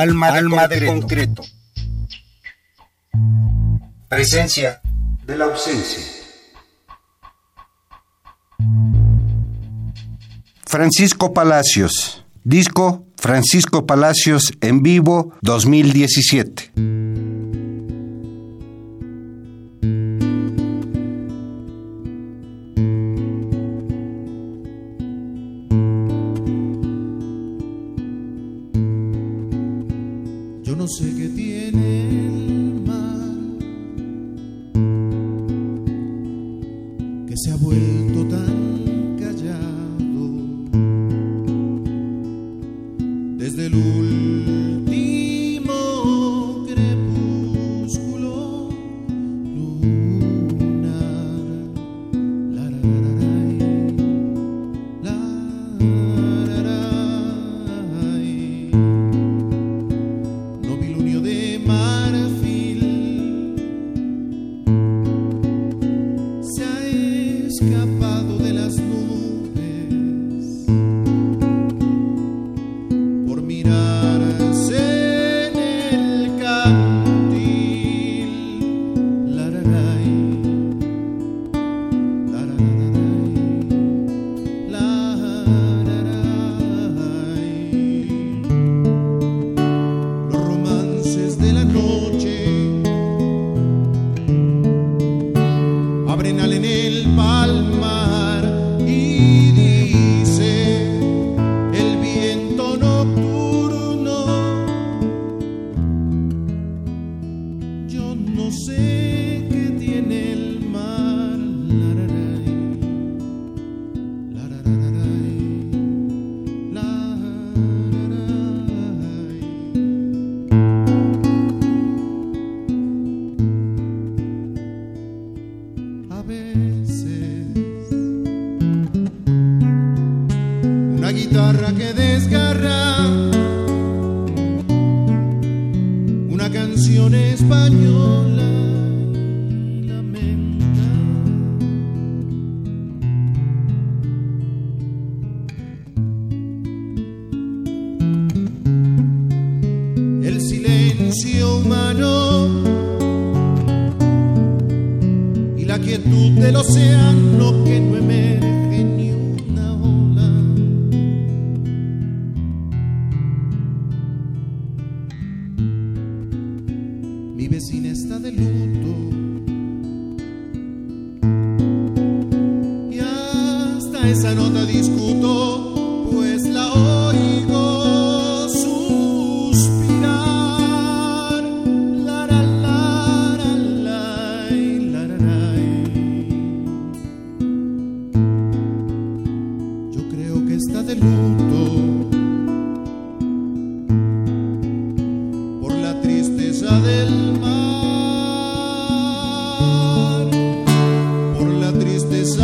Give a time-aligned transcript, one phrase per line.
[0.00, 0.80] Alma, de, Alma concreto.
[0.80, 1.42] de concreto.
[4.08, 4.80] Presencia
[5.24, 6.02] de la ausencia.
[10.66, 12.24] Francisco Palacios.
[12.42, 16.72] Disco Francisco Palacios en vivo 2017.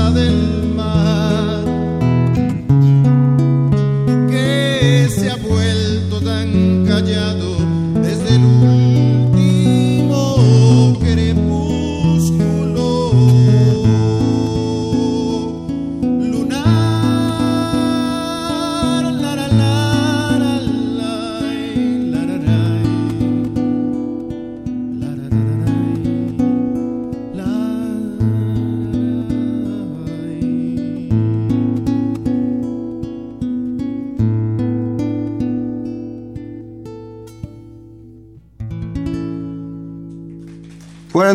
[0.09, 0.70] Buenas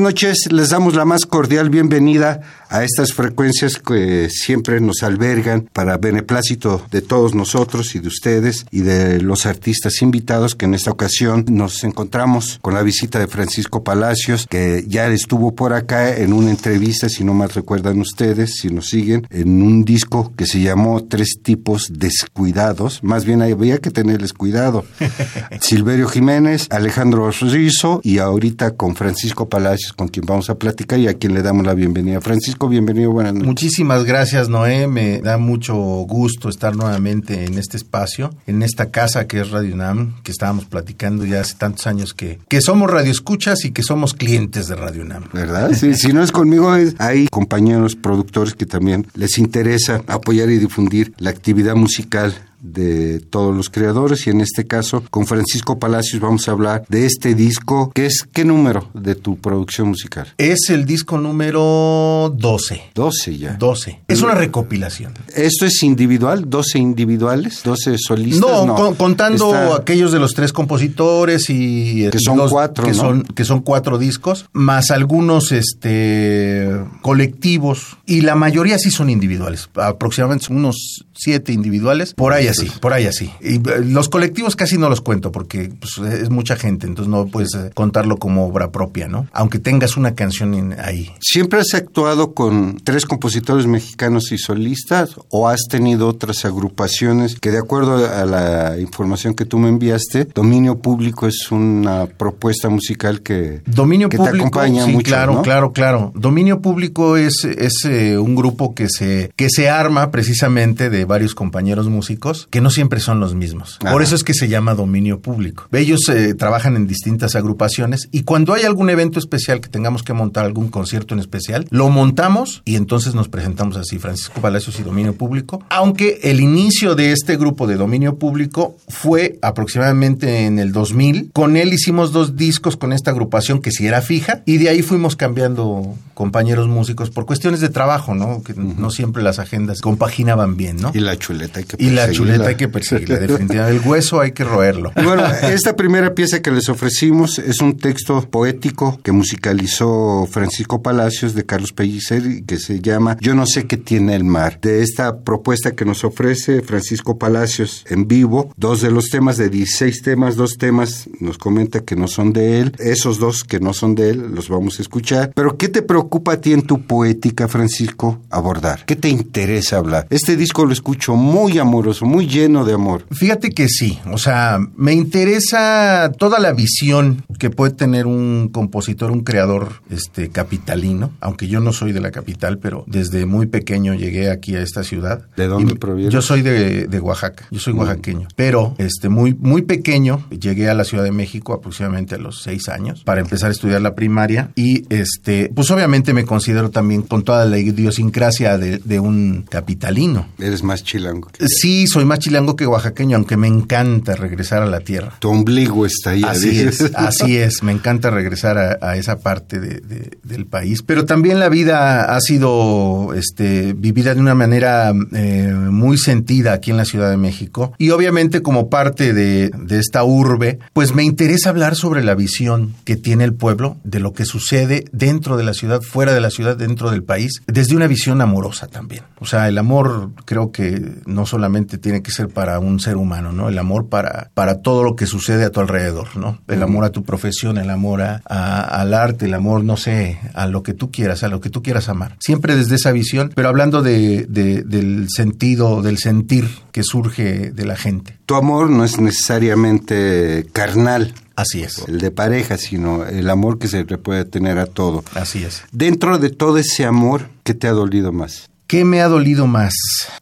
[0.05, 2.41] noches, les damos la más cordial bienvenida
[2.75, 8.65] a estas frecuencias que siempre nos albergan para beneplácito de todos nosotros y de ustedes
[8.69, 13.27] y de los artistas invitados que en esta ocasión nos encontramos con la visita de
[13.27, 18.55] Francisco Palacios, que ya estuvo por acá en una entrevista, si no mal recuerdan ustedes,
[18.57, 23.77] si nos siguen, en un disco que se llamó Tres tipos descuidados, más bien había
[23.77, 24.83] que tenerles cuidado.
[25.61, 31.07] Silverio Jiménez, Alejandro Rizzo y ahorita con Francisco Palacios con quien vamos a platicar y
[31.07, 32.19] a quien le damos la bienvenida.
[32.19, 33.47] Francisco, bienvenido, buenas noches.
[33.47, 34.87] Muchísimas gracias, Noé.
[34.87, 39.73] Me da mucho gusto estar nuevamente en este espacio, en esta casa que es Radio
[39.73, 44.13] UNAM, que estábamos platicando ya hace tantos años que, que somos radioescuchas y que somos
[44.13, 45.25] clientes de Radio UNAM.
[45.33, 45.71] ¿Verdad?
[45.73, 51.13] Sí, si no es conmigo, hay compañeros productores que también les interesa apoyar y difundir
[51.17, 52.33] la actividad musical
[52.73, 57.05] de todos los creadores y en este caso con Francisco Palacios vamos a hablar de
[57.05, 60.27] este disco que es ¿qué número de tu producción musical?
[60.37, 62.81] Es el disco número 12.
[62.93, 63.53] 12 ya.
[63.53, 64.01] 12.
[64.07, 65.13] Es una recopilación.
[65.33, 66.49] ¿Esto es individual?
[66.49, 67.63] ¿12 individuales?
[67.63, 68.65] ¿12 solistas?
[68.65, 72.09] No, contando aquellos de los tres compositores y...
[72.09, 72.97] Que son cuatro, que ¿no?
[72.97, 76.69] son Que son cuatro discos, más algunos este,
[77.01, 79.69] colectivos y la mayoría sí son individuales.
[79.75, 83.31] Aproximadamente unos siete individuales, por ahí así, por ahí así.
[83.41, 87.27] Y eh, los colectivos casi no los cuento porque pues, es mucha gente, entonces no
[87.27, 89.27] puedes eh, contarlo como obra propia, ¿no?
[89.33, 91.11] Aunque tengas una canción ahí.
[91.19, 97.51] ¿Siempre has actuado con tres compositores mexicanos y solistas o has tenido otras agrupaciones que
[97.51, 103.21] de acuerdo a la información que tú me enviaste, Dominio Público es una propuesta musical
[103.21, 105.41] que, Dominio que Público, te acompaña sí, mucho, claro, ¿no?
[105.41, 106.11] claro, claro.
[106.15, 111.35] Dominio Público es, es eh, un grupo que se, que se arma precisamente de varios
[111.35, 113.77] compañeros músicos que no siempre son los mismos.
[113.81, 113.91] Ajá.
[113.91, 115.67] Por eso es que se llama Dominio Público.
[115.71, 120.13] Ellos eh, trabajan en distintas agrupaciones y cuando hay algún evento especial que tengamos que
[120.13, 124.83] montar algún concierto en especial, lo montamos y entonces nos presentamos así, Francisco Palacios y
[124.83, 125.63] Dominio Público.
[125.69, 131.31] Aunque el inicio de este grupo de Dominio Público fue aproximadamente en el 2000.
[131.33, 134.81] Con él hicimos dos discos con esta agrupación que sí era fija y de ahí
[134.81, 138.41] fuimos cambiando compañeros músicos por cuestiones de trabajo, ¿no?
[138.43, 140.91] Que no siempre las agendas compaginaban bien, ¿no?
[140.93, 142.24] Y la chuleta hay que Y la perseguirla.
[142.25, 143.75] Chuleta hay que perseguirla, definitivamente.
[143.75, 144.91] El hueso hay que roerlo.
[145.05, 151.35] Bueno, esta primera pieza que les ofrecimos es un texto poético que musicalizó Francisco Palacios
[151.35, 154.59] de Carlos Pellicer y que se llama Yo no sé qué tiene el mar.
[154.61, 159.49] De esta propuesta que nos ofrece Francisco Palacios en vivo, dos de los temas de
[159.49, 163.73] 16 temas, dos temas nos comenta que no son de él, esos dos que no
[163.73, 165.33] son de él los vamos a escuchar.
[165.35, 168.85] Pero ¿qué te preocupa a ti en tu poética, Francisco, abordar?
[168.85, 170.07] ¿Qué te interesa hablar?
[170.09, 173.05] Este disco lo escucho muy amoroso, muy lleno de amor.
[173.11, 179.11] Fíjate que sí, o sea, me interesa toda la visión que puede tener un compositor,
[179.11, 183.93] un creador este capitalino, aunque yo no soy de la capital, pero desde muy pequeño
[183.93, 185.25] llegué aquí a esta ciudad.
[185.35, 186.13] ¿De dónde provienes?
[186.13, 190.73] Yo soy de, de Oaxaca, yo soy oaxaqueño, pero este muy muy pequeño llegué a
[190.73, 194.51] la Ciudad de México aproximadamente a los seis años para empezar a estudiar la primaria
[194.55, 200.27] y este pues obviamente me considero también con toda la idiosincrasia de, de un capitalino.
[200.39, 201.29] Eres más chilango.
[201.39, 205.13] Sí, soy más chilango que oaxaqueño, aunque me encanta regresar a la tierra.
[205.19, 206.23] Tu ombligo está ahí.
[206.23, 206.81] Así dices.
[206.81, 210.81] es, así es, me encanta regresar a, a esa parte de- de- del país.
[210.83, 216.71] Pero también la vida ha sido este, vivida de una manera eh, muy sentida aquí
[216.71, 217.73] en la Ciudad de México.
[217.77, 222.73] Y obviamente como parte de, de esta urbe, pues me interesa hablar sobre la visión
[222.83, 226.29] que tiene el pueblo de lo que sucede dentro de la ciudad, fuera de la
[226.29, 229.03] ciudad, dentro del país, desde una visión amorosa también.
[229.19, 233.31] O sea, el amor creo que no solamente tiene que ser para un ser humano,
[233.31, 233.49] ¿no?
[233.49, 236.39] El amor para, para todo lo que sucede a tu alrededor, ¿no?
[236.47, 240.19] El amor a tu profesión, el amor a- a- al arte, el amor, no sé,
[240.33, 242.15] a lo que tú quieras, a lo que tú quieras amar.
[242.19, 247.65] Siempre desde esa visión, pero hablando de, de- del sentido, del sentir que surge de
[247.65, 248.17] la gente.
[248.25, 251.83] Tu amor no es necesariamente carnal, Así es.
[251.87, 255.03] el de pareja, sino el amor que se le puede tener a todo.
[255.15, 255.63] Así es.
[255.71, 258.49] Dentro de todo ese amor, ¿qué te ha dolido más?
[258.67, 259.73] ¿Qué me ha dolido más?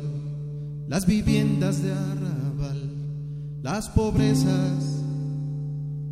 [0.91, 2.91] las viviendas de arrabal,
[3.63, 5.01] las pobrezas,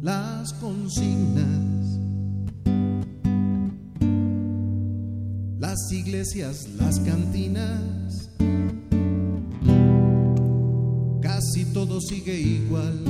[0.02, 2.00] las consignas,
[5.60, 8.30] las iglesias, las cantinas,
[11.22, 13.04] casi todo sigue igual,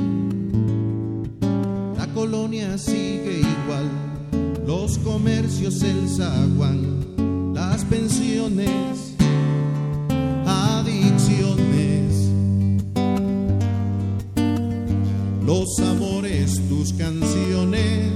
[1.95, 9.08] la colonia sigue igual, los comercios, el zaguán, las pensiones,
[10.59, 12.29] adicciones,
[15.45, 18.11] los amores, tus canciones,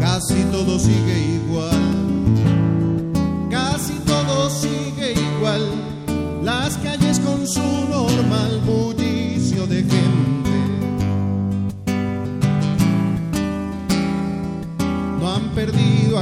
[0.00, 1.33] casi todo sigue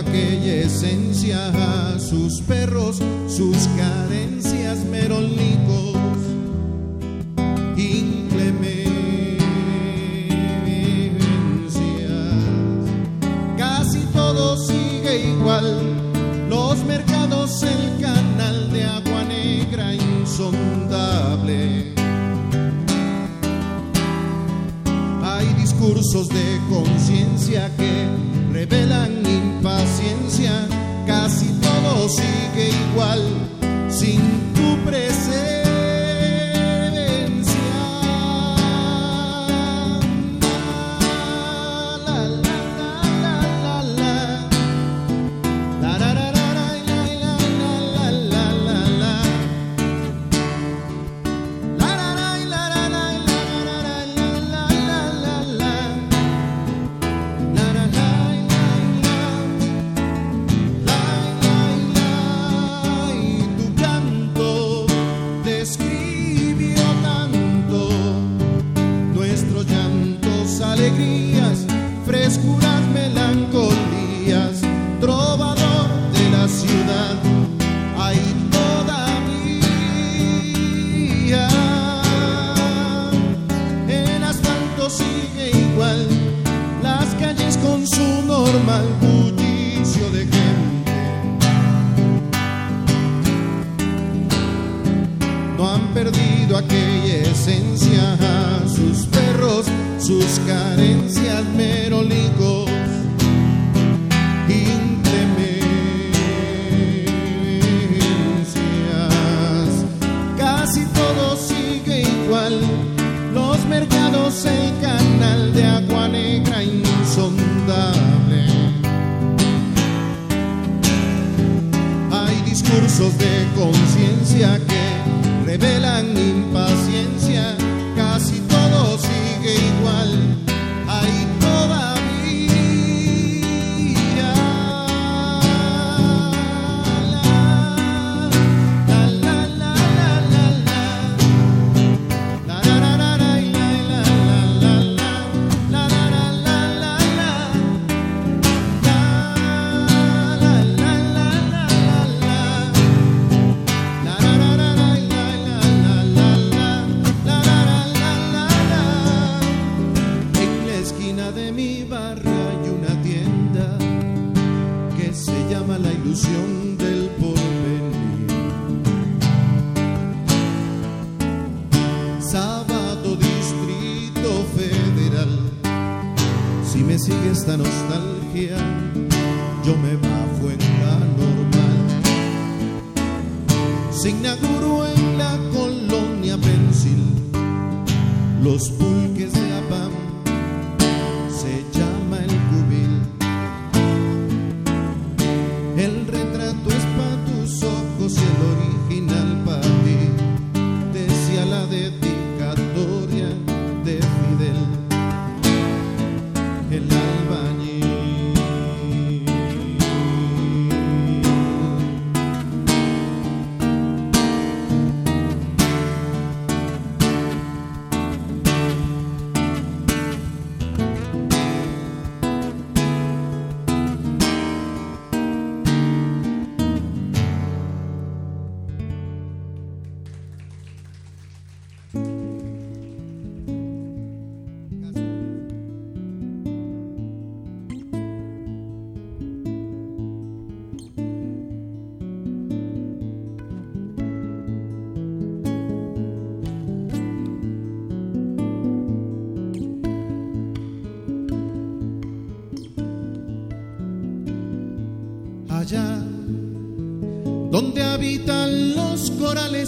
[0.02, 5.96] aquella esencia, sus perros, sus carencias merolicos,
[7.76, 8.92] inclemencias.
[13.56, 15.80] Casi todo sigue igual,
[16.48, 21.92] los mercados, el canal de agua negra insondable.
[25.24, 28.06] Hay discursos de conciencia que
[28.52, 29.21] revelan
[29.62, 30.31] paciencia.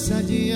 [0.04, 0.53] sadia de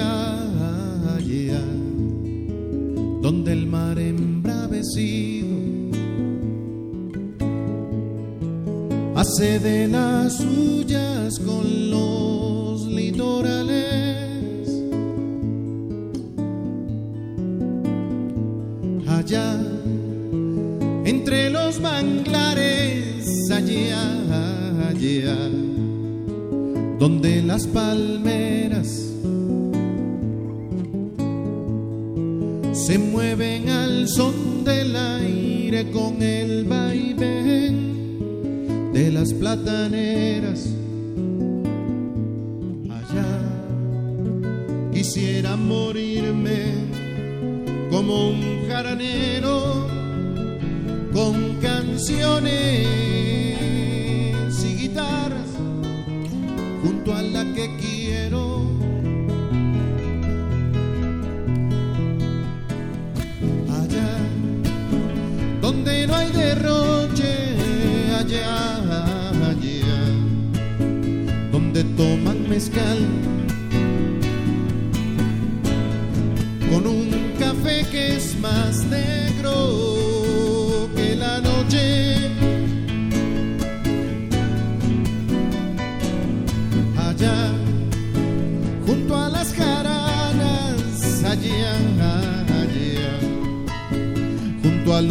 [51.98, 52.12] y
[54.76, 55.50] guitarras
[56.80, 58.62] junto a la que quiero.
[63.68, 64.16] Allá
[65.60, 67.32] donde no hay derroche,
[68.16, 68.76] allá,
[69.50, 70.00] allá,
[71.50, 72.98] donde toman mezcal
[76.70, 79.17] con un café que es más negro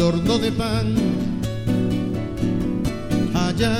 [0.00, 0.94] horno de pan.
[3.34, 3.76] Allá,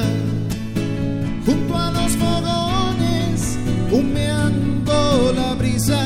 [1.46, 3.58] junto a los fogones,
[3.90, 6.00] humeando la brisa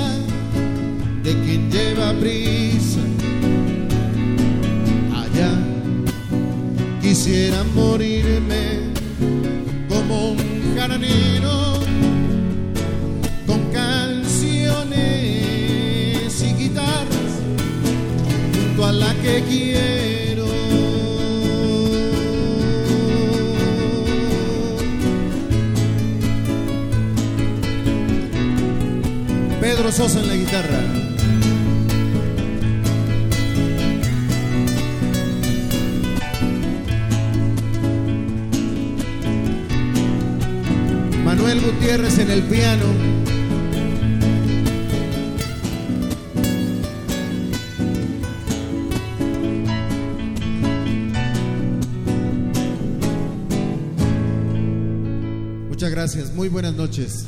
[1.22, 3.00] de quien lleva prisa.
[5.14, 5.52] Allá
[7.00, 8.92] quisiera morirme
[9.88, 11.80] como un jaranero
[13.46, 14.92] con canciones
[16.42, 17.32] y guitarras
[18.54, 20.01] junto a la que quiero.
[29.92, 30.80] Sosa en la guitarra.
[41.26, 42.86] Manuel Gutiérrez en el piano.
[55.68, 57.26] Muchas gracias, muy buenas noches.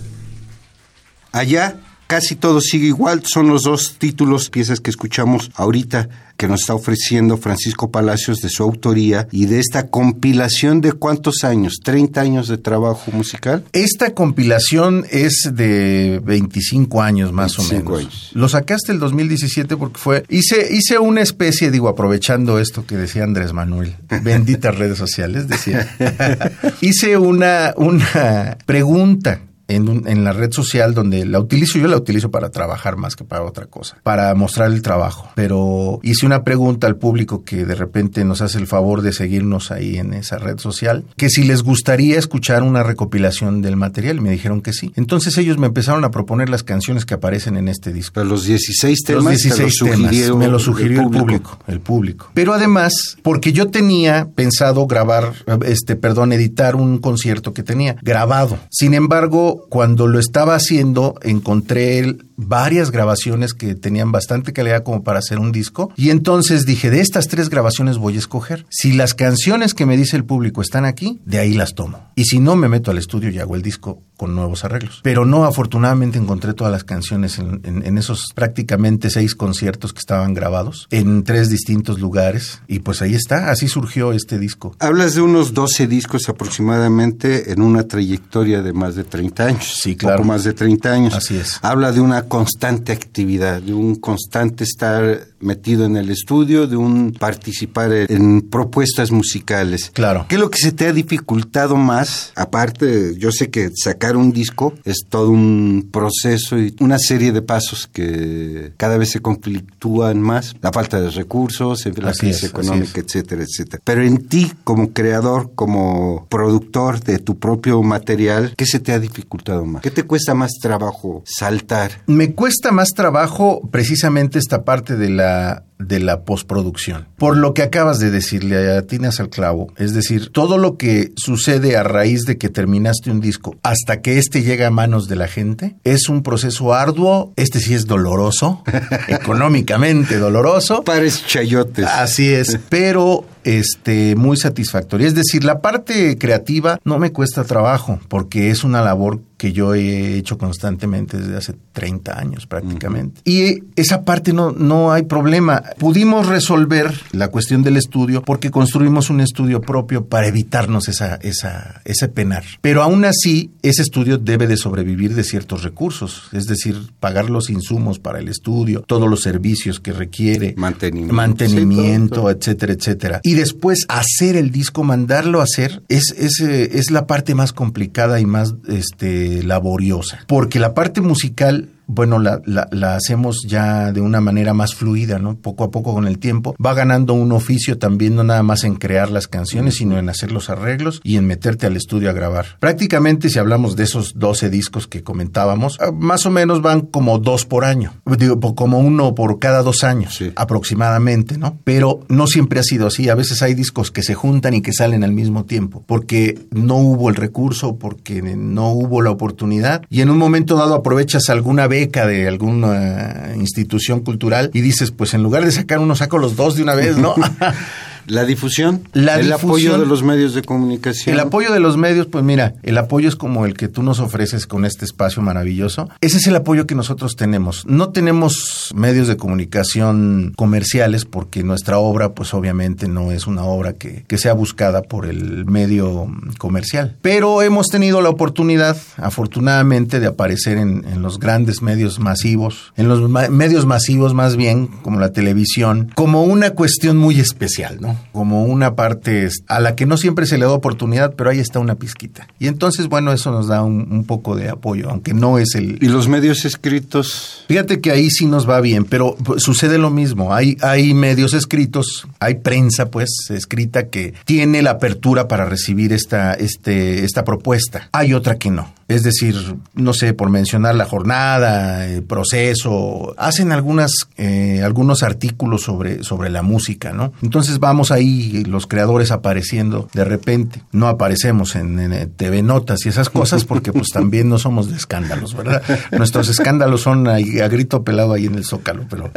[1.31, 6.63] Allá casi todo sigue igual, son los dos títulos, piezas que escuchamos ahorita que nos
[6.63, 12.21] está ofreciendo Francisco Palacios de su autoría y de esta compilación de cuántos años, 30
[12.21, 13.65] años de trabajo musical.
[13.73, 18.13] Esta compilación es de 25 años más 25 o menos.
[18.13, 18.31] años.
[18.35, 23.23] Lo sacaste el 2017 porque fue hice hice una especie, digo, aprovechando esto que decía
[23.23, 25.89] Andrés Manuel, benditas redes sociales, decía.
[26.81, 31.97] hice una una pregunta en, un- en la red social donde la utilizo, yo la
[31.97, 35.31] utilizo para trabajar más que para otra cosa, para mostrar el trabajo.
[35.35, 39.71] Pero hice una pregunta al público que de repente nos hace el favor de seguirnos
[39.71, 44.21] ahí en esa red social, que si les gustaría escuchar una recopilación del material, y
[44.21, 44.93] me dijeron que sí.
[44.97, 48.13] Entonces ellos me empezaron a proponer las canciones que aparecen en este disco.
[48.15, 51.21] Pero los 16 temas Los 16 te los temas, me lo sugirió el público.
[51.25, 51.59] público.
[51.69, 52.31] el público.
[52.35, 55.33] Pero además, porque yo tenía pensado grabar,
[55.65, 58.59] este, perdón, editar un concierto que tenía grabado.
[58.71, 65.03] Sin embargo, cuando lo estaba haciendo, encontré el- varias grabaciones que tenían bastante calidad como
[65.03, 65.93] para hacer un disco.
[65.97, 68.67] Y entonces dije, de estas tres grabaciones voy a escoger.
[68.71, 72.09] Si las canciones que me dice el público están aquí, de ahí las tomo.
[72.17, 75.01] Y si no, me meto al estudio y hago el disco con nuevos arreglos.
[75.03, 79.99] Pero no, afortunadamente encontré todas las canciones en, en- en esos prácticamente seis conciertos que
[79.99, 82.61] estaban grabados en tres distintos lugares.
[82.69, 84.77] Y pues ahí está, así surgió este disco.
[84.79, 89.79] Hablas de unos 12 discos aproximadamente en una trayectoria de más de 30 años.
[89.83, 90.19] Sí, claro.
[90.19, 91.15] Poco más de 30 años.
[91.15, 91.59] Así es.
[91.63, 97.13] Habla de una constante actividad, de un constante estar metido en el estudio, de un
[97.13, 99.91] participar en propuestas musicales.
[99.93, 100.27] Claro.
[100.29, 102.33] ¿Qué es lo que se te ha dificultado más?
[102.35, 107.43] Aparte, yo sé que sacar un disco es todo un proceso y una serie de
[107.43, 110.55] pasos que cada vez se conflictúan más.
[110.63, 113.83] La falta de recursos, la Así crisis es, económica, etcétera, etcétera.
[113.85, 118.99] Pero en ti, como creador, como productor de tu propio material, ¿qué se te ha
[118.99, 119.83] dificultado más?
[119.83, 122.03] ¿Qué te cuesta más trabajo saltar?
[122.15, 127.09] Me cuesta más trabajo precisamente esta parte de la de la postproducción.
[127.19, 129.73] Por lo que acabas de decirle, atinas al clavo.
[129.77, 134.19] Es decir, todo lo que sucede a raíz de que terminaste un disco hasta que
[134.19, 137.33] éste llega a manos de la gente es un proceso arduo.
[137.37, 138.63] Este sí es doloroso,
[139.09, 140.85] económicamente doloroso.
[140.85, 141.87] Pares chayotes.
[141.87, 145.07] Así es, pero este muy satisfactorio.
[145.07, 149.75] Es decir, la parte creativa no me cuesta trabajo porque es una labor que yo
[149.75, 153.21] he hecho constantemente desde hace 30 años prácticamente.
[153.27, 155.63] Y esa parte no, no hay problema.
[155.79, 161.83] Pudimos resolver la cuestión del estudio porque construimos un estudio propio para evitarnos esa, esa,
[161.85, 162.43] ese penar.
[162.63, 167.51] Pero aún así, ese estudio debe de sobrevivir de ciertos recursos, es decir, pagar los
[167.51, 171.13] insumos para el estudio, todos los servicios que requiere, Mantenimiento.
[171.15, 172.31] mantenimiento, Sí, todo, todo.
[172.31, 173.21] etcétera, etcétera.
[173.23, 177.53] Y después hacer el disco, mandarlo a hacer, es, es, eh, es la parte más
[177.53, 180.21] complicada y más este, laboriosa.
[180.27, 185.19] Porque la parte musical bueno, la, la, la, hacemos ya de una manera más fluida,
[185.19, 185.37] ¿no?
[185.37, 186.55] Poco a poco con el tiempo.
[186.65, 190.33] Va ganando un oficio también, no nada más en crear las canciones, sino en hacer
[190.33, 192.47] los arreglos y en meterte al estudio a grabar.
[192.61, 197.19] Prácticamente, si hablamos de esos 12 discos que comentábamos, ah, más o menos van como
[197.19, 197.93] dos por año.
[198.19, 200.33] Digo, como uno por cada dos años, Sí.
[200.37, 201.59] aproximadamente, ¿no?
[201.65, 203.09] Pero no siempre ha sido así.
[203.09, 206.77] A veces hay discos que se juntan y que salen al mismo tiempo, porque no
[206.77, 209.83] hubo el recurso, porque no hubo la oportunidad.
[209.91, 215.13] Y en un momento dado aprovechas alguna beca de alguna institución cultural y dices, pues
[215.13, 217.17] en lugar de sacar uno, saco los dos de una vez, ¿no?
[218.07, 219.51] La difusión, La el difusión.
[219.51, 221.15] apoyo de los medios de comunicación.
[221.15, 224.01] El apoyo de los medios, pues mira, el apoyo es como el que tú nos
[224.01, 225.89] ofreces con este espacio maravilloso.
[226.01, 227.65] Ese es el apoyo que nosotros tenemos.
[227.67, 233.75] No tenemos medios de comunicación comerciales porque nuestra obra, pues obviamente no es una obra
[233.75, 236.07] que, que sea buscada por el medio
[236.39, 236.97] comercial.
[237.03, 242.89] Pero hemos tenido la oportunidad, afortunadamente, de aparecer en, en los grandes medios masivos, en
[242.89, 247.94] los ma- medios masivos más bien, como la televisión, como una cuestión muy especial, ¿no?
[248.13, 251.59] Como una parte a la que no siempre se le da oportunidad, pero ahí está
[251.59, 252.29] una pizquita.
[252.39, 255.79] Y entonces, bueno, eso nos da un, un poco de apoyo, aunque no es el...
[255.83, 260.35] Y los medios escritos, Fíjate que ahí sí nos va bien, pero sucede lo mismo.
[260.35, 266.35] Hay, hay medios escritos, hay prensa, pues, escrita que tiene la apertura para recibir esta,
[266.35, 267.89] este, esta propuesta.
[267.93, 268.73] Hay otra que no.
[268.87, 269.35] Es decir,
[269.75, 276.29] no sé, por mencionar la jornada, el proceso, hacen algunas, eh, algunos artículos sobre, sobre
[276.29, 277.13] la música, ¿no?
[277.23, 280.63] Entonces vamos ahí, los creadores apareciendo de repente.
[280.73, 284.77] No aparecemos en, en TV Notas y esas cosas porque pues también no somos de
[284.77, 285.63] escándalos, ¿verdad?
[285.93, 289.11] Nuestros escándalos son ahí, a grito pelado ahí en el zócalo, pero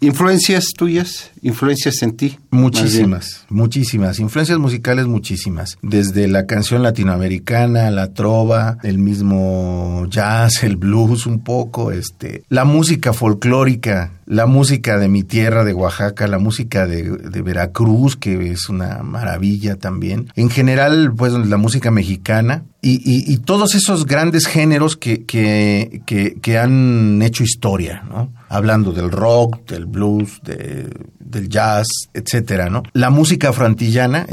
[0.00, 2.38] influencias tuyas, influencias en ti.
[2.50, 10.76] muchísimas, muchísimas, influencias musicales muchísimas, desde la canción latinoamericana, la trova, el mismo jazz, el
[10.76, 16.38] blues un poco, este, la música folclórica, la música de mi tierra, de Oaxaca, la
[16.38, 20.30] música de, de Veracruz, que es una maravilla también.
[20.36, 26.02] En general, pues la música mexicana y, y- y todos esos grandes géneros que, que,
[26.06, 28.32] que, que han hecho historia, ¿no?
[28.48, 30.88] Hablando del rock, del blues, de-
[31.18, 32.82] del jazz, etcétera, ¿no?
[32.94, 34.24] La música afroantillana,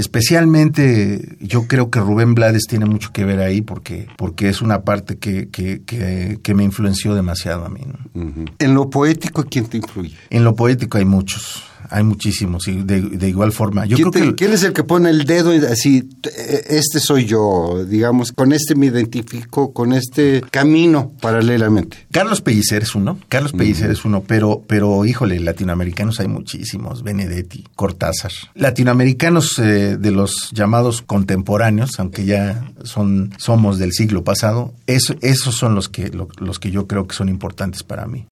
[0.49, 4.83] especialmente, yo creo que Rubén Blades tiene mucho que ver ahí porque, porque es una
[4.83, 8.45] parte que, que, que, que me influenció demasiado a mí, ¿no?
[8.59, 10.15] En lo poético, ¿quién te influye?
[10.29, 13.85] En lo poético hay muchos, hay muchísimos, y de, de igual forma.
[13.85, 14.35] Yo ¿Quién, creo te- que...
[14.35, 16.29] quién es el que pone el dedo y así, t-
[16.77, 21.97] este soy yo, digamos, con este me identifico, con este camino paralelamente?
[22.11, 27.65] Carlos Pellicer es uno, Carlos Pellicer es uno, pero, pero híjole, latinoamericanos hay muchísimos, Benedetti,
[27.75, 28.31] Cortázar.
[28.55, 35.55] Latinoamericanos eh, de los llamados contemporáneos, aunque ya son, somos del siglo pasado, eso- esos
[35.55, 38.25] son los que, lo- los que yo creo que son importantes para mí.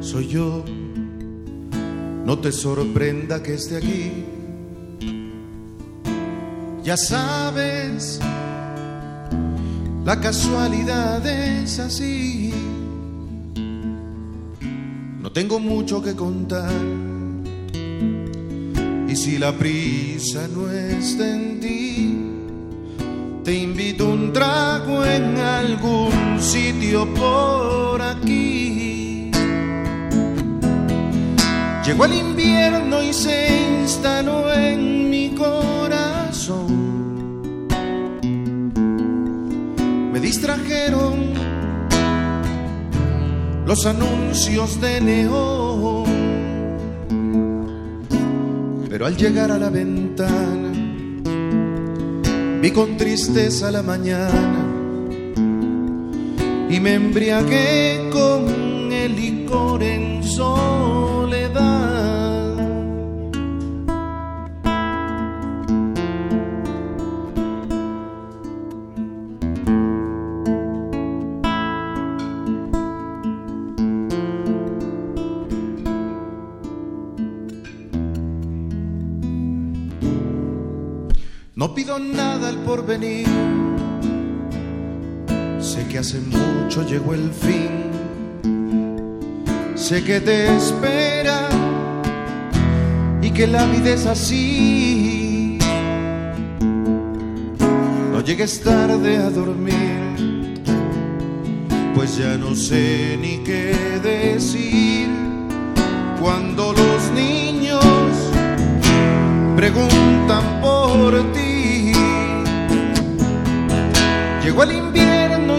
[0.00, 0.64] Soy yo.
[2.24, 4.12] No te sorprenda que esté aquí.
[6.84, 8.20] Ya sabes,
[10.04, 12.52] la casualidad es así.
[15.20, 16.70] No tengo mucho que contar.
[19.08, 22.27] Y si la prisa no está en ti,
[23.48, 29.30] te invito un trago en algún sitio por aquí.
[31.82, 36.68] Llegó el invierno y se instaló en mi corazón.
[40.12, 41.32] Me distrajeron
[43.64, 46.04] los anuncios de neón.
[48.90, 50.67] Pero al llegar a la ventana,
[52.60, 54.66] Vi con tristeza la mañana
[56.68, 61.78] y me embriagué con el licor en soledad.
[81.54, 82.27] No pido nada
[82.68, 83.26] porvenir.
[85.58, 87.72] Sé que hace mucho llegó el fin.
[89.74, 91.48] Sé que te espera
[93.22, 95.58] y que la vida es así.
[98.12, 100.60] No llegues tarde a dormir,
[101.94, 105.08] pues ya no sé ni qué decir
[106.20, 108.12] cuando los niños
[109.56, 111.47] preguntan por ti.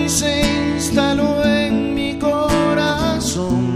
[0.09, 0.41] Se
[0.73, 3.75] instaló en mi corazón.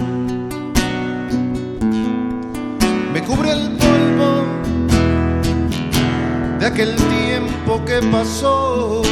[3.14, 4.44] Me cubre el polvo
[6.60, 9.04] de aquel tiempo que pasó.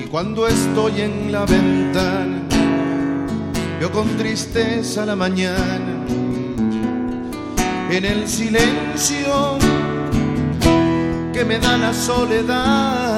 [0.00, 2.42] Y cuando estoy en la ventana,
[3.78, 6.04] veo con tristeza la mañana
[7.90, 9.56] en el silencio
[11.32, 13.13] que me da la soledad.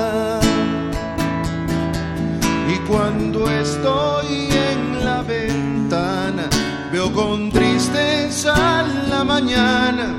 [2.88, 6.48] Cuando estoy en la ventana,
[6.92, 10.14] veo con tristeza la mañana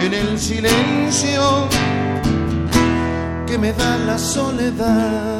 [0.00, 1.68] en el silencio
[3.46, 5.37] que me da la soledad.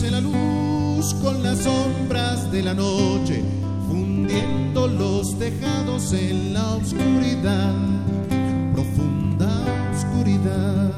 [0.00, 3.42] En la luz con las sombras de la noche,
[3.88, 7.74] fundiendo los tejados en la oscuridad,
[8.72, 9.48] profunda
[9.94, 10.92] oscuridad.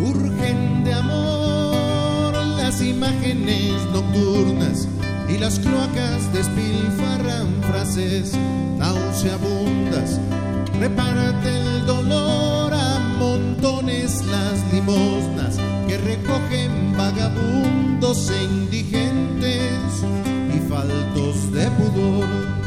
[0.00, 4.88] urgen de amor las imágenes nocturnas
[5.42, 8.32] las cloacas despilfarran frases
[8.78, 10.20] nauseabundas.
[10.78, 20.04] Repárate el dolor a montones las limosnas que recogen vagabundos e indigentes
[20.54, 22.61] y faltos de pudor.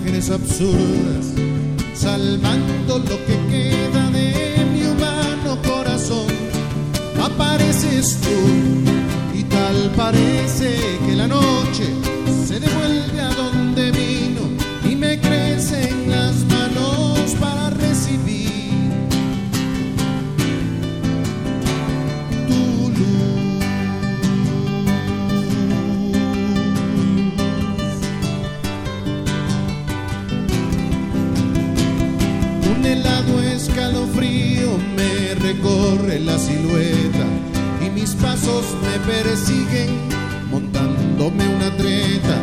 [0.00, 1.34] Imágenes absurdas,
[1.94, 6.26] salvando lo que queda de mi humano corazón.
[7.22, 11.84] Apareces tú y tal parece que la noche
[12.46, 13.59] se devuelve a donde
[36.50, 37.26] silueta
[37.84, 39.90] y mis pasos me persiguen
[40.50, 42.36] montándome una treta.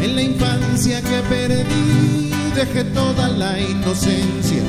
[0.00, 4.62] En la infancia que perdí dejé toda la inocencia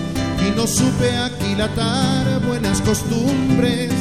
[0.48, 3.92] y no supe aquilatar buenas costumbres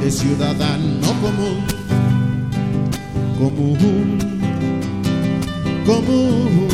[0.00, 1.64] de ciudadano común,
[3.38, 4.18] común,
[5.86, 6.68] común.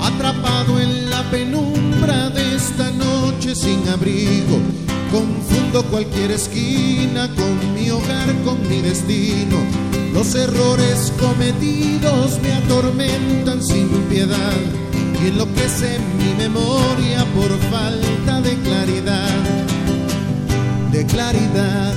[0.00, 4.58] atrapado en la penumbra de esta noche sin abrigo.
[5.12, 9.58] Confundo cualquier esquina con mi hogar, con mi destino.
[10.14, 14.56] Los errores cometidos me atormentan sin piedad
[15.22, 19.28] y enloquece mi memoria por falta de claridad,
[20.90, 21.94] de claridad.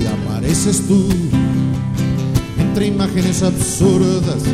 [0.00, 1.08] y apareces tú
[2.70, 4.44] entre imágenes absurdas,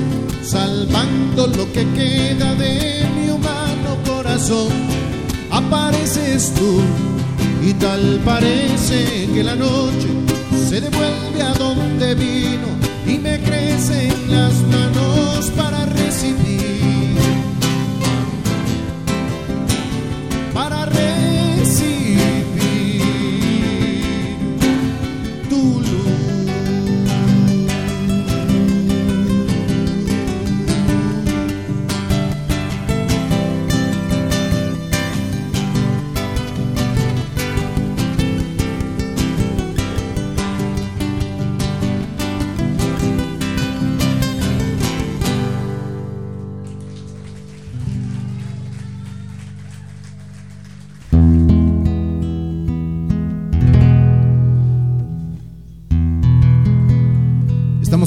[0.43, 4.69] salvando lo que queda de mi humano corazón.
[5.51, 6.81] apareces tú
[7.63, 10.09] y tal parece que la noche
[10.67, 12.69] se devuelve a donde vino
[13.07, 15.51] y me crecen las manos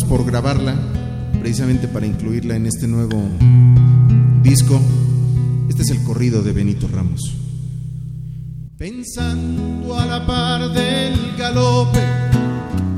[0.10, 0.76] por grabarla,
[1.40, 3.22] precisamente para incluirla en este nuevo
[4.42, 4.82] disco.
[5.70, 7.36] Este es el corrido de Benito Ramos.
[8.76, 12.04] Pensando a la par del galope,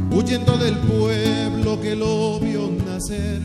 [0.10, 3.42] huyendo del pueblo que lo vio nacer.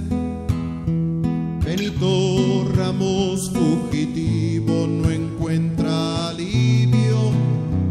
[1.64, 7.33] Benito Ramos fugitivo no encuentra alivio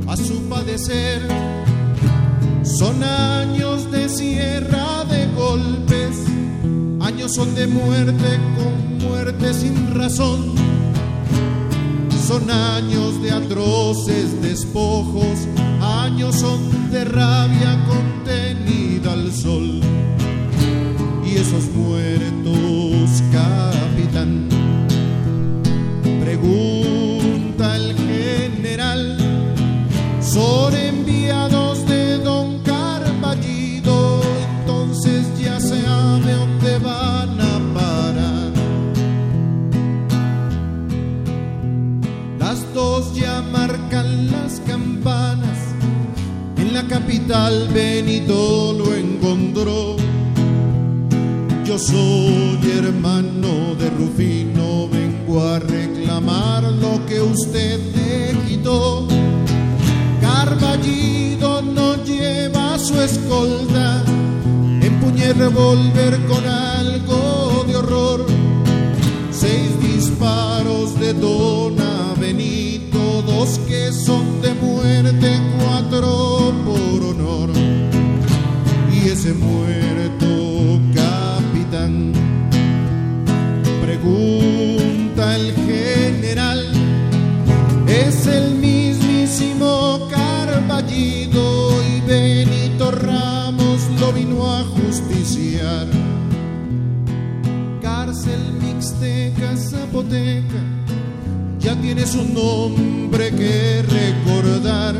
[0.08, 1.22] a su padecer.
[2.64, 4.95] Son años de sierra
[7.28, 10.54] son de muerte con muerte sin razón.
[12.28, 15.48] Son años de atroces despojos,
[15.82, 19.82] años son de rabia contenida al sol.
[21.26, 22.75] Y esos muertos,
[47.16, 49.96] capital Benito lo encontró.
[51.64, 59.08] Yo soy hermano de Rufino, vengo a reclamar lo que usted me quitó.
[60.20, 64.04] Carballido no lleva su escolta,
[64.82, 68.26] empuñé revólver con algo de horror.
[69.32, 74.35] Seis disparos de Dona Benito, dos que son
[102.20, 104.96] un nombre que recordar.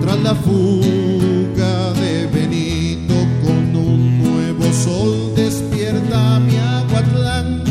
[0.00, 7.62] Tras la fuga de Benito con un nuevo sol despierta mi Aguatlán.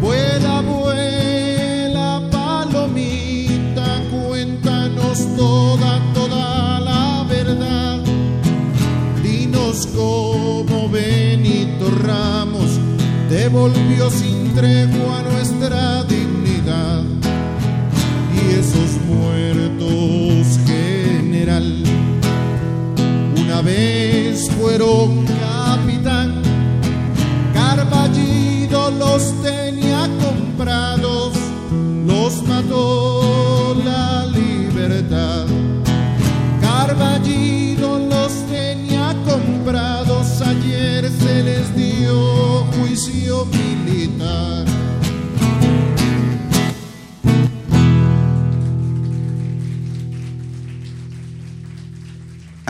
[0.00, 8.00] Vuela, vuela, palomita, cuéntanos toda, toda la verdad.
[9.22, 12.78] Dinos cómo Benito Ramos
[13.28, 15.23] devolvió sin tregua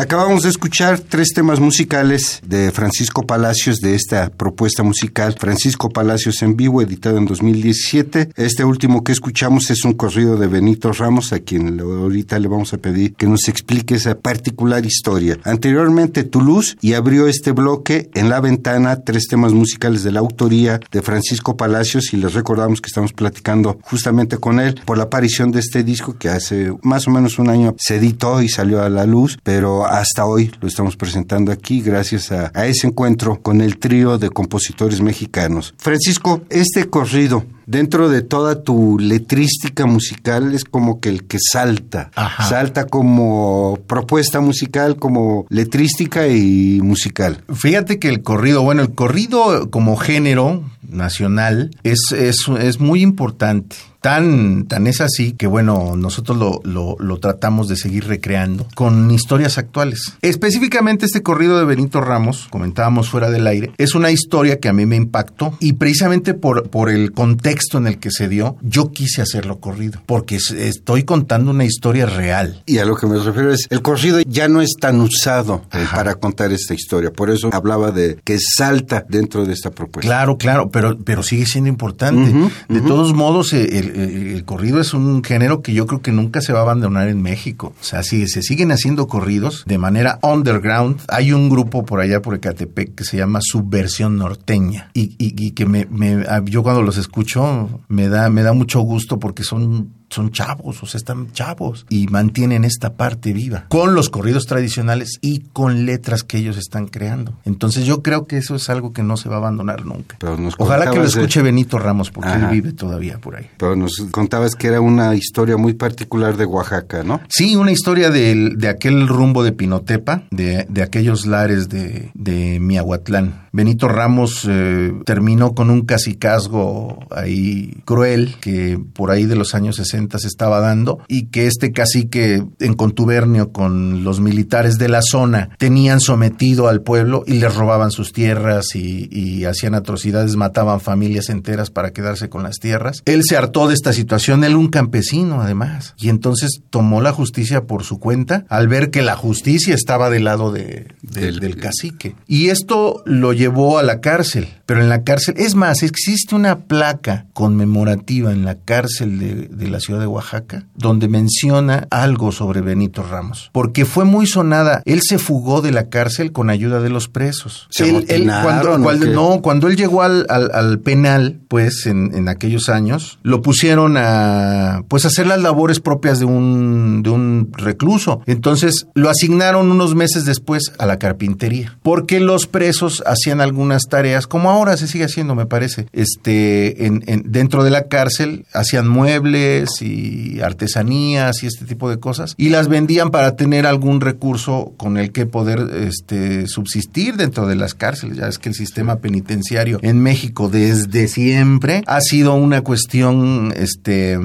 [0.05, 5.35] Acabamos de escuchar tres temas musicales de Francisco Palacios de esta propuesta musical.
[5.41, 8.29] Francisco Palacios en vivo, editado en 2017.
[8.37, 12.75] Este último que escuchamos es un corrido de Benito Ramos, a quien ahorita le vamos
[12.75, 15.39] a pedir que nos explique esa particular historia.
[15.43, 20.81] Anteriormente Toulouse y abrió este bloque en la ventana tres temas musicales de la autoría
[20.93, 25.51] de Francisco Palacios y les recordamos que estamos platicando justamente con él por la aparición
[25.51, 28.91] de este disco que hace más o menos un año se editó y salió a
[28.91, 33.61] la luz, pero hasta hoy lo estamos presentando aquí gracias a, a ese encuentro con
[33.61, 35.75] el trío de compositores mexicanos.
[35.79, 42.11] Francisco, este corrido, dentro de toda tu letrística musical, es como que el que salta.
[42.15, 42.45] Ajá.
[42.45, 47.45] Salta como propuesta musical, como letrística y musical.
[47.53, 53.77] Fíjate que el corrido, bueno, el corrido como género nacional es, es, es muy importante.
[54.01, 59.11] Tan, tan es así que, bueno, nosotros lo, lo, lo tratamos de seguir recreando con
[59.11, 60.13] historias actuales.
[60.21, 64.75] Específicamente este corrido de Benito Ramos, comentábamos fuera del aire, es una historia que a
[64.75, 68.91] mí me impactó y precisamente por, por el contexto en el que se dio, yo
[68.93, 72.63] quise hacerlo corrido, porque es- estoy contando una historia real.
[72.67, 75.83] Y a lo que me refiero es, el corrido ya no es tan usado eh,
[75.95, 77.11] para contar esta historia.
[77.11, 80.07] Por eso hablaba de que salta dentro de esta propuesta.
[80.07, 82.35] Claro, claro, pero, pero sigue siendo importante.
[82.69, 86.41] De todos modos, el, el- el corrido es un género que yo creo que nunca
[86.43, 87.73] se va a abandonar en México.
[87.81, 91.01] O sea, si se siguen haciendo corridos de manera underground.
[91.09, 95.53] Hay un grupo por allá por Ecatepec que se llama Subversión Norteña y, y- y
[95.53, 99.91] que me, me- yo cuando los escucho me da, me da mucho gusto porque son
[100.15, 105.19] son chavos, o sea, están chavos y mantienen esta parte viva con los corridos tradicionales
[105.21, 107.35] y con letras que ellos están creando.
[107.45, 110.17] Entonces yo creo que eso es algo que no se va a abandonar nunca.
[110.19, 112.47] Pero nos Ojalá que lo de- escuche Benito Ramos porque Ajá.
[112.47, 113.47] él vive todavía por ahí.
[113.59, 117.21] Pero nos contabas que era una historia muy particular de Oaxaca, ¿no?
[117.29, 122.59] Sí, una historia del- de aquel rumbo de Pinotepa, de, de aquellos lares de, de
[122.61, 123.45] Miahuatlán.
[123.53, 129.77] Benito Ramos eh, terminó con un cacicazgo ahí cruel que por ahí de los años
[129.77, 135.01] 60 se estaba dando y que este cacique en contubernio con los militares de la
[135.03, 140.81] zona tenían sometido al pueblo y les robaban sus tierras y, y hacían atrocidades, mataban
[140.81, 143.03] familias enteras para quedarse con las tierras.
[143.05, 147.63] Él se hartó de esta situación, él un campesino además, y entonces tomó la justicia
[147.65, 151.57] por su cuenta al ver que la justicia estaba del lado de- de- Del- del
[151.57, 152.15] cacique.
[152.27, 156.61] Y esto lo llevó a la cárcel, pero en la cárcel, es más, existe una
[156.61, 162.61] placa conmemorativa en la cárcel de, de la ciudad de Oaxaca donde menciona algo sobre
[162.61, 164.83] Benito Ramos, porque fue muy sonada.
[164.85, 167.67] Él se fugó de la cárcel con ayuda de los presos.
[167.71, 168.79] ¿Se Él- él, cuando,
[169.15, 173.97] no, cuando él llegó al, al- al penal, pues en, en aquellos años, lo pusieron
[173.97, 178.21] a pues hacer las labores propias de un, de un recluso.
[178.27, 184.27] Entonces lo asignaron unos meses después a la carpintería, porque los presos hacían algunas tareas,
[184.27, 188.89] como ahora se sigue haciendo, me parece, este, en, en- dentro de la cárcel, hacían
[188.89, 194.73] muebles y artesanías y este tipo de cosas, y las vendían para tener algún recurso
[194.77, 198.17] con el que poder este, subsistir dentro de las cárceles.
[198.17, 204.19] Ya es que el sistema penitenciario en México desde siempre ha sido una cuestión, este,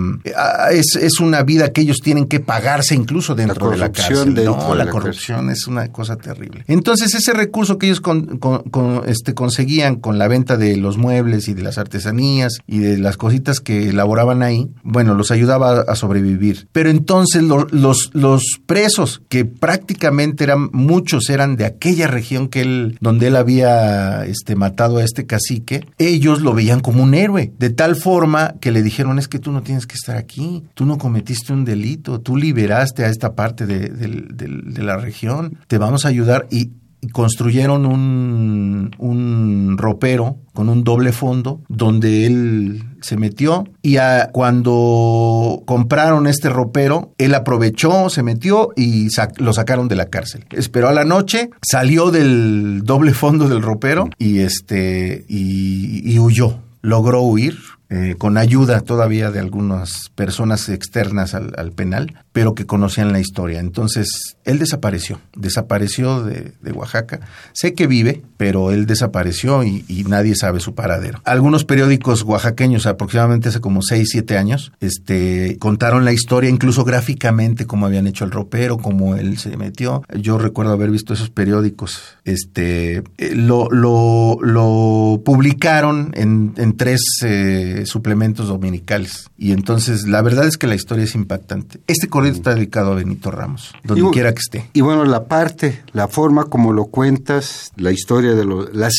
[0.72, 4.34] es, es una vida que ellos tienen que pagarse incluso dentro de la cárcel.
[4.34, 6.64] no, de la, la corrupción es una cosa terrible.
[6.68, 10.98] Entonces ese recurso que ellos con- con- con, este, conseguían con la venta de los
[10.98, 15.82] muebles y de las artesanías y de las cositas que elaboraban ahí, bueno, los ayudaba
[15.82, 16.68] a sobrevivir.
[16.72, 22.62] Pero entonces lo- los, los presos, que prácticamente eran muchos, eran de aquella región que
[22.62, 27.52] él, donde él había este, matado a este cacique, ellos lo veían como un héroe,
[27.58, 30.86] de tal forma que le dijeron, es que tú no tienes que estar aquí, tú
[30.86, 36.06] no cometiste un delito, tú liberaste a esta parte de, de la región, te vamos
[36.06, 36.72] a ayudar y
[37.14, 43.98] construyeron un, un ropero con un doble fondo donde él se metió y
[44.32, 50.46] cuando compraron este ropero, él aprovechó, se metió y lo sacaron de la cárcel.
[50.52, 56.60] Esperó a la noche, salió del doble fondo del ropero y este y, huyó.
[56.82, 57.58] Logró huir
[57.90, 63.60] eh, con ayuda todavía de algunas personas externas al penal, pero que conocían la historia.
[63.60, 67.20] Entonces, él desapareció, desapareció de, Oaxaca.
[67.52, 71.20] Sé que vive, pero él desapareció y, nadie sabe su paradero.
[71.26, 77.66] Algunos periódicos oaxaqueños, aproximadamente hace como 6, 7 años, este, contaron la historia, incluso gráficamente,
[77.66, 80.04] cómo habían hecho el ropero, cómo él se metió.
[80.18, 82.00] Yo recuerdo haber visto esos periódicos.
[82.24, 89.30] Este, eh, lo, lo, lo publicaron en, en tres eh, suplementos dominicales.
[89.38, 91.82] Y entonces, la verdad es que la historia es impactante.
[91.88, 94.70] Este corrido está dedicado a Benito Ramos, donde Y- quiera que esté.
[94.74, 98.94] Y bueno, la parte, la forma como lo cuentas, la historia de lo- las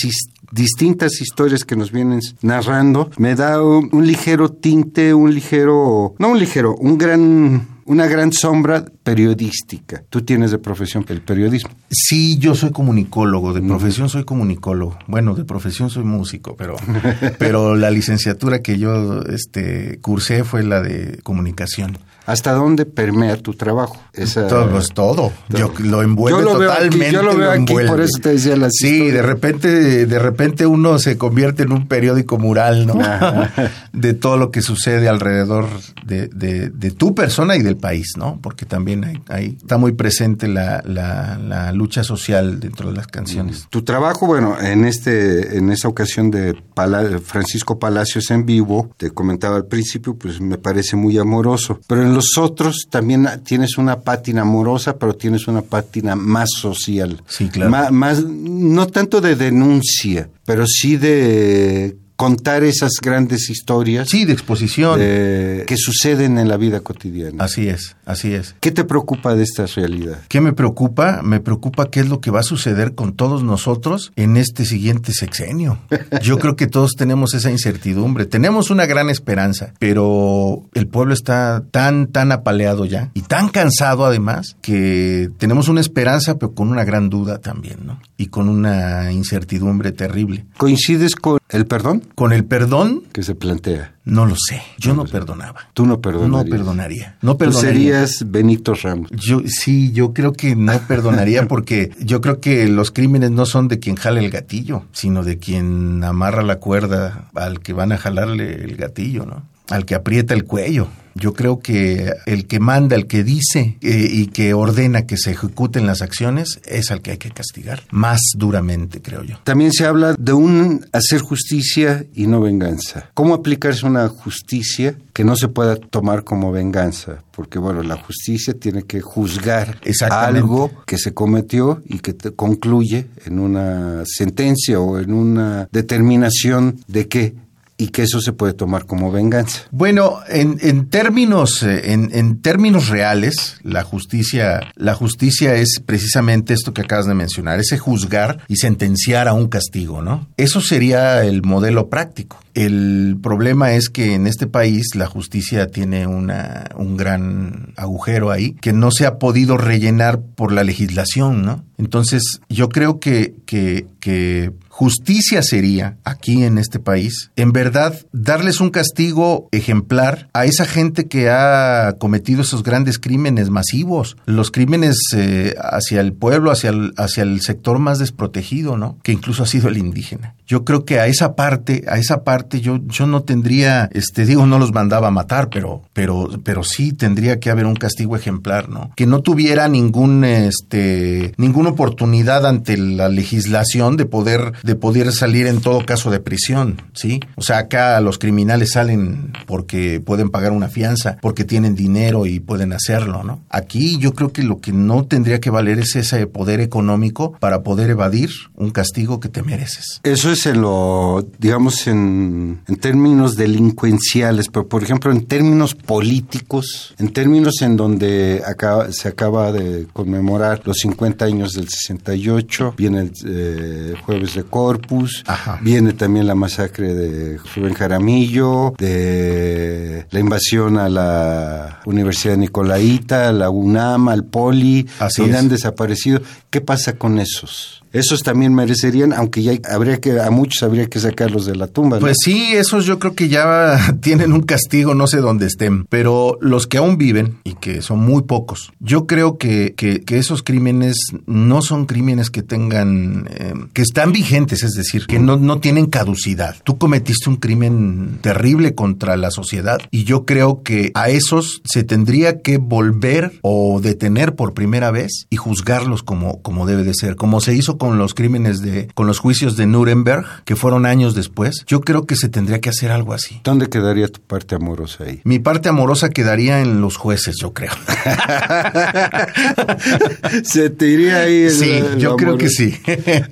[0.52, 6.28] distintas historias que nos vienen narrando, me da un, un ligero tinte, un ligero, no
[6.30, 10.02] un ligero, un gran, una gran sombra periodística.
[10.10, 11.70] Tú tienes de profesión el periodismo.
[11.90, 14.98] Sí, yo soy comunicólogo, de profesión soy comunicólogo.
[15.06, 16.76] Bueno, de profesión soy músico, pero,
[17.38, 21.98] pero la licenciatura que yo este, cursé fue la de comunicación.
[22.26, 23.96] ¿Hasta dónde permea tu trabajo?
[24.12, 25.32] Esa- Todo es todo.
[25.48, 27.12] Yo lo envuelve Yo lo veo aquí, totalmente.
[27.12, 29.14] yo lo veo aquí, por eso te decía las Sí, historias.
[29.14, 32.94] de repente, de repente uno se convierte en un periódico mural, ¿no?
[33.92, 35.66] De todo lo que sucede alrededor
[36.04, 38.38] de, de- de tu persona y del país, ¿no?
[38.40, 43.66] Porque también hay- está muy presente la, la- la lucha social dentro de las canciones.
[43.70, 49.10] Tu trabajo, bueno, en este, en esa ocasión de Pala- Francisco Palacios en vivo, te
[49.10, 51.80] comentaba al principio, pues me parece muy amoroso.
[51.86, 57.22] Pero en los otros también tienes una pátina amorosa, pero tienes una pátina más social.
[57.26, 57.70] Sí, claro.
[57.92, 64.98] Más, no tanto de denuncia, pero sí de contar esas grandes historias Sí, de exposición.
[64.98, 67.42] de- que suceden en la vida cotidiana.
[67.42, 68.54] Así es, así es.
[68.60, 70.18] ¿Qué te preocupa de esta realidad?
[70.28, 71.22] ¿Qué me preocupa?
[71.22, 75.12] Me preocupa qué es lo que va a suceder con todos nosotros en este siguiente
[75.14, 75.78] sexenio.
[76.22, 78.26] Yo creo que todos tenemos esa incertidumbre.
[78.26, 84.04] Tenemos una gran esperanza, pero el pueblo está tan, tan apaleado ya y tan cansado
[84.04, 87.98] además que tenemos una esperanza, pero con una gran duda también, ¿no?
[88.18, 90.44] Y con una incertidumbre terrible.
[90.58, 93.94] ¿Coincides con el perdón Con el perdón, que se plantea?
[94.04, 94.62] no lo sé.
[94.78, 95.68] Yo no perdonaba.
[95.72, 96.44] Tú no perdonarías.
[96.44, 97.16] No perdonaría.
[97.22, 99.10] No Tú serías Benito Ramos.
[99.12, 103.68] Yo sí, yo creo que no perdonaría porque yo creo que los crímenes no son
[103.68, 107.98] de quien jale el gatillo, sino de quien amarra la cuerda al que van a
[107.98, 109.42] jalarle el gatillo, ¿no?
[109.70, 110.88] Al que aprieta el cuello.
[111.14, 115.32] Yo creo que el que manda, el que dice eh, y que ordena que se
[115.32, 119.38] ejecuten las acciones es al que hay que castigar más duramente, creo yo.
[119.44, 123.10] También se habla de un hacer justicia y no venganza.
[123.14, 127.22] ¿Cómo aplicarse una justicia que no se pueda tomar como venganza?
[127.32, 133.06] Porque, bueno, la justicia tiene que juzgar algo que se cometió y que te concluye
[133.24, 137.34] en una sentencia o en una determinación de qué
[137.80, 139.62] y que eso se puede tomar como venganza.
[139.70, 146.52] Bueno, en, en términos, eh, en, en términos reales, la justicia, la justicia es precisamente
[146.52, 150.28] esto que acabas de mencionar, ese juzgar y sentenciar a un castigo, ¿no?
[150.36, 152.38] Eso sería el modelo práctico.
[152.52, 158.52] El problema es que en este país la justicia tiene una, un gran agujero ahí
[158.60, 161.64] que no se ha podido rellenar por la legislación, ¿no?
[161.78, 168.62] Entonces, yo creo que, que, que justicia sería aquí en este país, en verdad, darles
[168.62, 174.96] un castigo ejemplar a esa gente que ha cometido esos grandes crímenes masivos, los crímenes
[175.14, 178.96] eh, hacia el pueblo, hacia el, hacia el sector más desprotegido, ¿no?
[179.02, 180.34] Que incluso ha sido el indígena.
[180.50, 184.46] Yo creo que a esa parte, a esa parte yo, yo no tendría, este, digo,
[184.46, 188.68] no los mandaba a matar, pero, pero, pero sí tendría que haber un castigo ejemplar,
[188.68, 188.90] ¿no?
[188.96, 195.46] Que no tuviera ningún, este, ninguna oportunidad ante la legislación de poder, de poder salir
[195.46, 197.20] en todo caso de prisión, ¿sí?
[197.36, 202.40] O sea, acá los criminales salen porque pueden pagar una fianza, porque tienen dinero y
[202.40, 203.44] pueden hacerlo, ¿no?
[203.50, 207.62] Aquí yo creo que lo que no tendría que valer es ese poder económico para
[207.62, 210.00] poder evadir un castigo que te mereces.
[210.02, 217.12] Eso es lo, digamos, en, en términos delincuenciales, pero por ejemplo en términos políticos, en
[217.12, 223.12] términos en donde acaba- se acaba de conmemorar los 50 años del 68, viene el
[223.26, 225.58] eh, jueves de Corpus, Ajá.
[225.62, 233.50] viene también la masacre de Rubén Jaramillo, de la invasión a la Universidad Nicolaita, la
[233.50, 235.42] UNAM, al Poli, Así donde es.
[235.42, 236.20] han desaparecido.
[236.50, 237.79] ¿Qué pasa con esos?
[237.92, 241.98] Esos también merecerían, aunque ya habría que, a muchos habría que sacarlos de la tumba.
[241.98, 246.38] Pues sí, esos yo creo que ya tienen un castigo, no sé dónde estén, pero
[246.40, 250.42] los que aún viven, y que son muy pocos, yo creo que, que, que esos
[250.42, 255.58] crímenes no son crímenes que tengan, eh, que están vigentes, es decir, que no, no
[255.58, 256.56] tienen caducidad.
[256.64, 261.82] Tú cometiste un crimen terrible contra la sociedad y yo creo que a esos se
[261.82, 267.16] tendría que volver o detener por primera vez y juzgarlos como, como debe de ser,
[267.16, 271.14] como se hizo con los crímenes de, con los juicios de Nuremberg, que fueron años
[271.14, 271.64] después.
[271.66, 273.40] Yo creo que se tendría que hacer algo así.
[273.42, 275.22] ¿Dónde quedaría tu parte amorosa ahí?
[275.24, 277.72] Mi parte amorosa quedaría en los jueces, yo creo.
[280.44, 281.44] Se te iría ahí.
[281.44, 282.76] el- Sí, el yo creo que sí.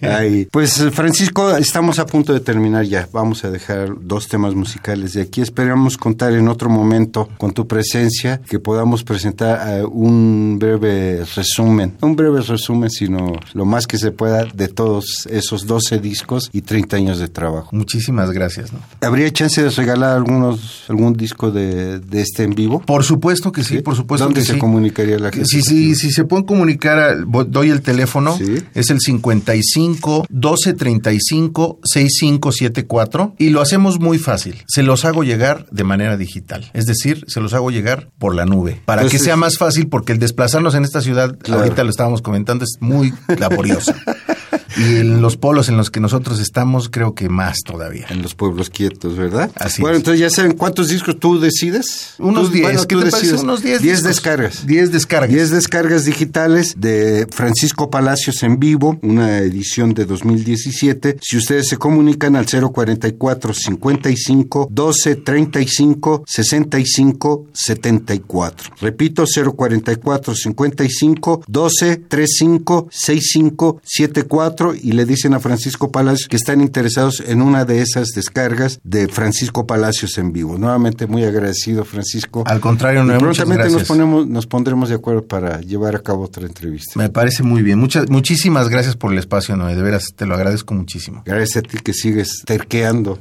[0.02, 0.48] Ahí.
[0.58, 3.06] Pues Francisco, estamos a punto de terminar ya.
[3.12, 5.40] Vamos a dejar dos temas musicales de aquí.
[5.42, 11.96] Esperamos contar en otro momento con tu presencia, que podamos presentar eh, un breve resumen,
[12.00, 16.48] no un breve resumen, sino lo más que se pueda de todos esos 12 discos
[16.52, 17.68] y 30 años de trabajo.
[17.72, 18.72] Muchísimas gracias.
[18.72, 18.80] ¿no?
[19.00, 22.80] ¿Habría chance de regalar algunos algún disco de, de este en vivo?
[22.80, 23.82] Por supuesto que sí, ¿Sí?
[23.82, 24.58] por supuesto ¿Dónde que se sí.
[24.58, 25.46] comunicaría la gente?
[25.46, 28.56] Sí, sí, si se pueden comunicar, doy el teléfono, Sí.
[28.74, 34.62] es el 55 12 35 6574 y lo hacemos muy fácil.
[34.68, 38.44] Se los hago llegar de manera digital, es decir, se los hago llegar por la
[38.44, 41.62] nube, para Entonces- que sea más fácil porque el desplazarnos en esta ciudad, Claro.
[41.62, 43.92] ahorita lo estábamos comentando, es muy laborioso.
[44.76, 48.06] y en los polos en los que nosotros estamos, creo que más todavía.
[48.10, 49.50] En los pueblos quietos, ¿verdad?
[49.56, 50.00] Así bueno, es.
[50.00, 52.14] entonces ya saben cuántos discos tú decides.
[52.18, 53.20] Unos Tú- 10, bueno, ¿qué tú te parece?
[53.26, 53.42] decides.
[53.42, 54.08] Unos 10 10 discos.
[54.08, 54.66] descargas.
[54.66, 55.30] 10 descargas.
[55.30, 61.18] 10 descargas digitales de Francisco Palacios en vivo, una edición de 2017.
[61.22, 68.70] Si ustedes se comunican al 044 55 12 35 65 74.
[68.80, 76.60] Repito, 044 55 12 35 65 74 y le dicen a Francisco Palacios que están
[76.60, 80.58] interesados en una de esas descargas de Francisco Palacios en vivo.
[80.58, 82.42] Nuevamente muy agradecido, Francisco.
[82.46, 86.46] Al contrario, muchas prontamente nos ponemos, nos pondremos de acuerdo para llevar a cabo otra
[86.46, 86.92] entrevista.
[86.96, 87.78] Me parece muy bien.
[87.78, 89.76] Muchas, muchísimas gracias por el espacio, Noé.
[89.76, 91.22] De veras, te lo agradezco muchísimo.
[91.24, 93.18] Gracias a ti que sigues terqueando.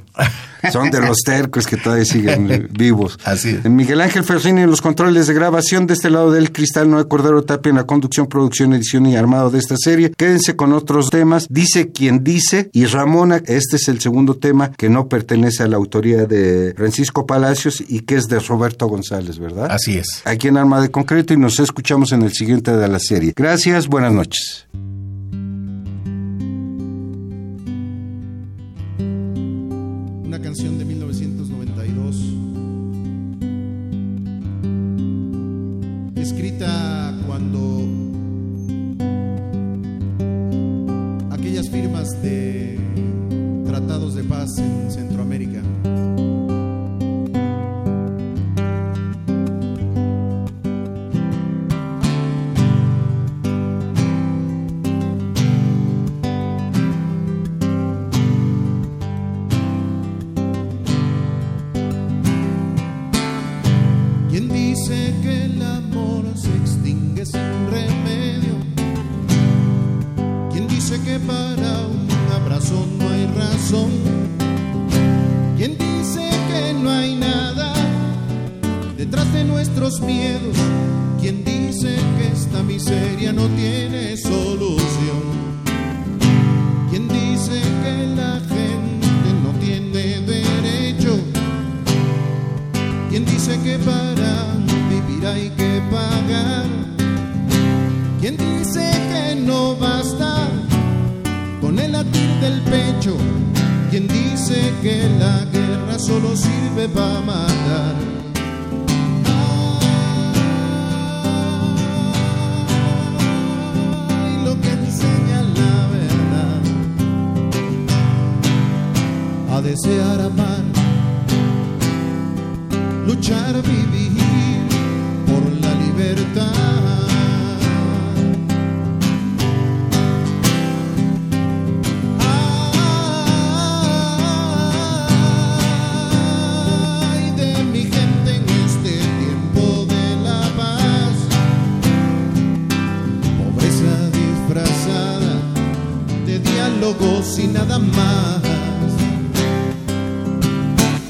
[0.71, 3.19] Son de los tercos que todavía siguen vivos.
[3.23, 3.69] Así es.
[3.69, 7.43] Miguel Ángel Ferrini en los controles de grabación de este lado del cristal, Noé Cordero
[7.43, 10.11] Tapia en la conducción, producción, edición y armado de esta serie.
[10.17, 11.26] Quédense con otros temas.
[11.49, 15.78] Dice quien dice y Ramona, este es el segundo tema que no pertenece a la
[15.78, 19.67] autoría de Francisco Palacios y que es de Roberto González, ¿verdad?
[19.69, 20.21] Así es.
[20.25, 23.34] Aquí en Arma de Concreto y nos escuchamos en el siguiente de la serie.
[23.36, 24.67] Gracias, buenas noches.
[30.38, 32.15] una canción de 1992,
[36.15, 36.86] escrita
[42.22, 42.80] de
[43.66, 45.07] tratados de paz en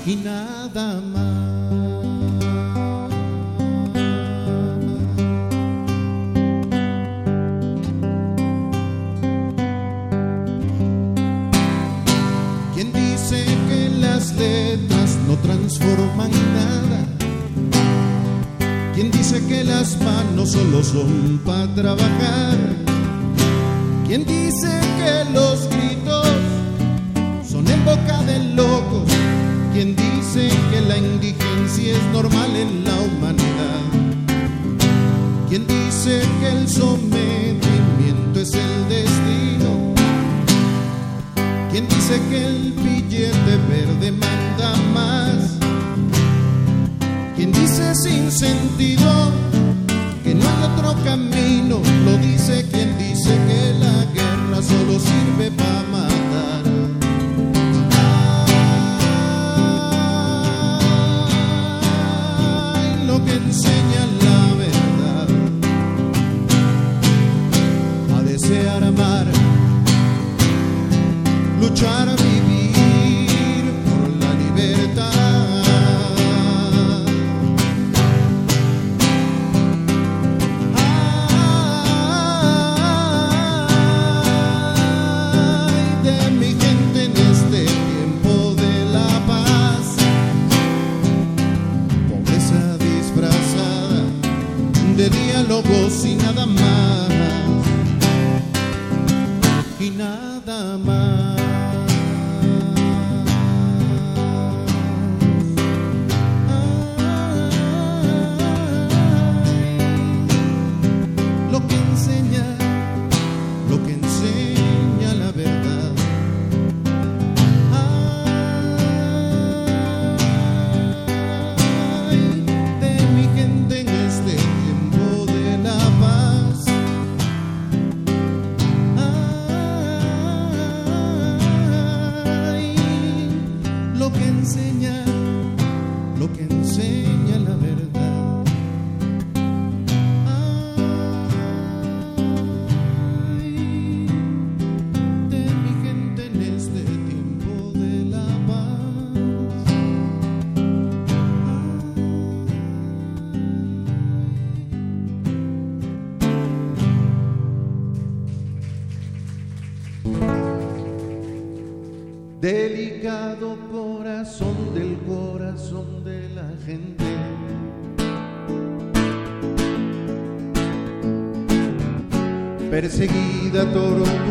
[0.08, 1.54] y nada más.
[12.74, 17.06] ¿Quién dice que las letras no transforman nada?
[18.96, 22.58] ¿Quién dice que las manos solo son para trabajar?
[24.08, 25.47] ¿Quién dice que los
[30.28, 33.82] dice que la indigencia es normal en la humanidad?
[35.48, 39.94] ¿Quién dice que el sometimiento es el destino?
[41.72, 45.58] ¿Quién dice que el billete verde manda más?
[47.36, 49.47] ¿Quién dice sin sentido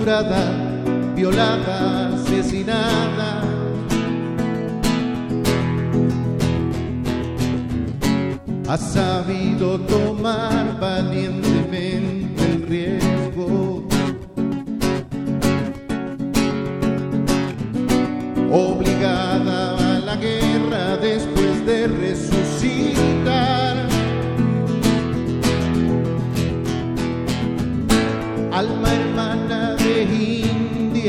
[0.07, 1.96] violada.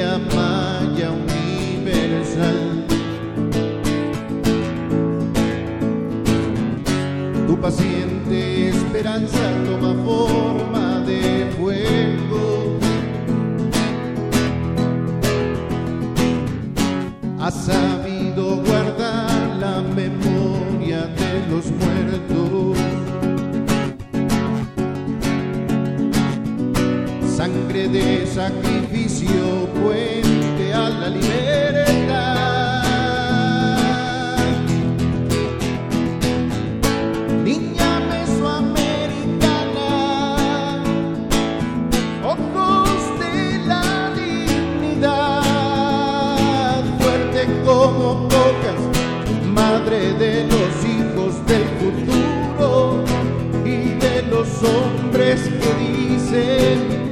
[0.06, 2.86] maya universal.
[7.48, 12.78] Tu paciente esperanza toma forma de fuego.
[17.40, 22.78] Has sabido guardar la memoria de los muertos.
[27.36, 28.77] Sangre de sacrificio
[29.28, 31.28] inicio, puente a la libertad.
[37.44, 40.82] Niña mesoamericana,
[42.24, 45.44] ojos de la dignidad,
[47.00, 48.80] fuerte como pocas,
[49.46, 53.04] madre de los hijos del futuro
[53.66, 57.08] y de los hombres que dicen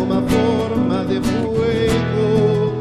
[0.00, 2.80] toma forma de fuego.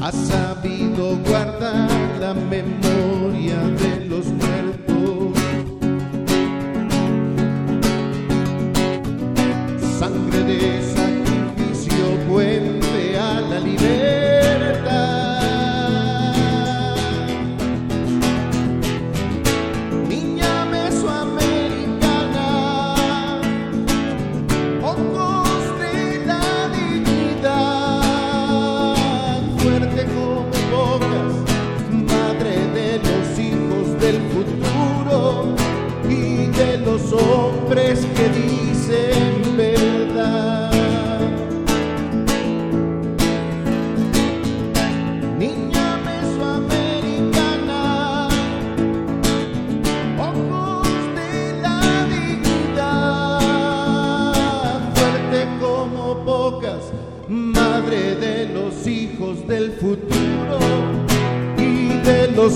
[0.00, 1.90] Ha sabido guardar
[2.20, 2.95] la memoria